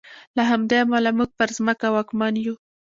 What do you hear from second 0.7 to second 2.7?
امله موږ پر ځمکه واکمن یو.